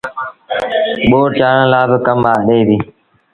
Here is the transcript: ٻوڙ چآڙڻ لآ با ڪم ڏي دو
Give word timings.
ٻوڙ 1.09 1.27
چآڙڻ 1.39 1.63
لآ 1.71 1.81
با 1.89 1.97
ڪم 2.05 2.21
ڏي 2.47 2.59
دو 2.67 2.77